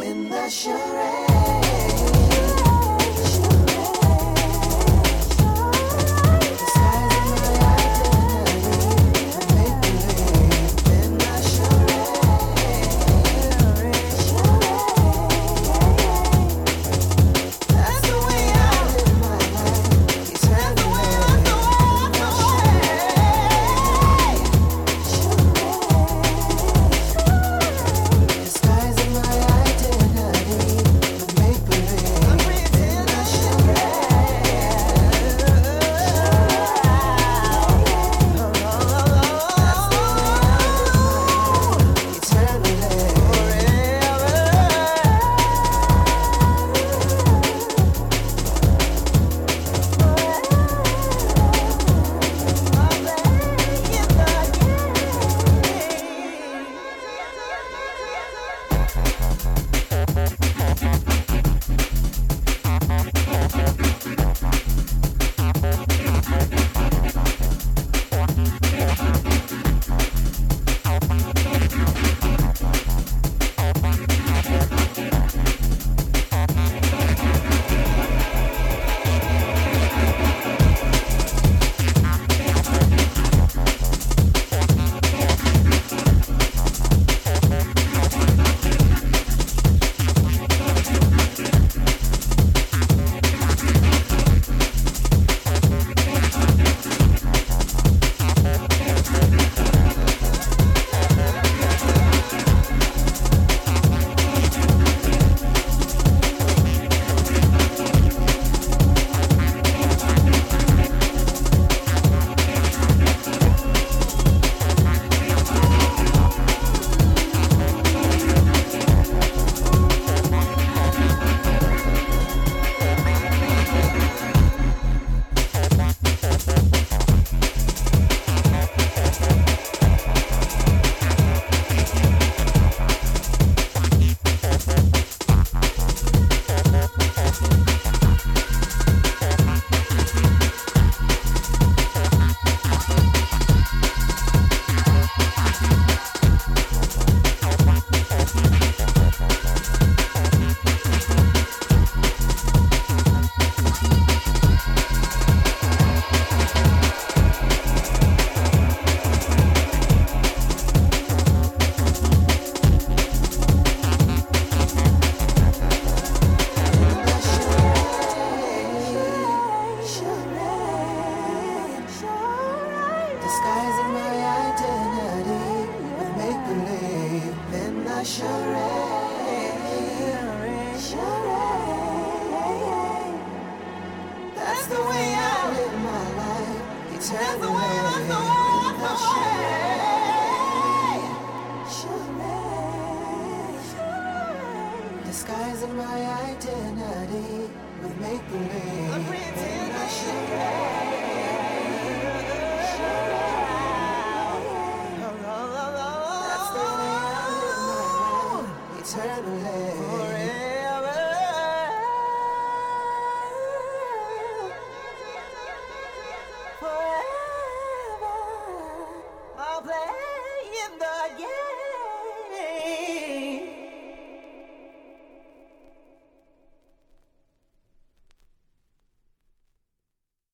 win 0.00 0.30
the 0.30 0.48
charade. 0.48 1.79